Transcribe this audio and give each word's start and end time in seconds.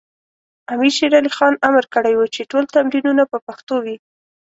امیر 0.73 0.91
شیر 0.97 1.13
علی 1.19 1.31
خان 1.37 1.53
امر 1.67 1.83
کړی 1.93 2.13
و 2.15 2.31
چې 2.33 2.41
ټول 2.51 2.63
تمرینونه 2.75 3.23
په 3.31 3.37
پښتو 3.47 3.75
وي. 3.83 3.97